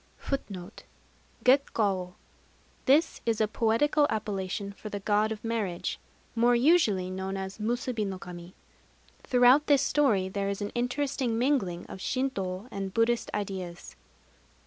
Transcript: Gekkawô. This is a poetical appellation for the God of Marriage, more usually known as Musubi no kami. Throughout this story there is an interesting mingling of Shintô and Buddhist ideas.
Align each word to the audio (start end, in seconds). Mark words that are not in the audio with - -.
Gekkawô. 1.45 2.15
This 2.85 3.21
is 3.23 3.39
a 3.39 3.47
poetical 3.47 4.07
appellation 4.09 4.73
for 4.73 4.89
the 4.89 4.99
God 4.99 5.31
of 5.31 5.43
Marriage, 5.43 5.99
more 6.33 6.55
usually 6.55 7.11
known 7.11 7.37
as 7.37 7.59
Musubi 7.59 8.03
no 8.03 8.17
kami. 8.17 8.55
Throughout 9.21 9.67
this 9.67 9.83
story 9.83 10.27
there 10.27 10.49
is 10.49 10.59
an 10.59 10.71
interesting 10.71 11.37
mingling 11.37 11.85
of 11.85 11.99
Shintô 11.99 12.67
and 12.71 12.91
Buddhist 12.91 13.29
ideas. 13.35 13.95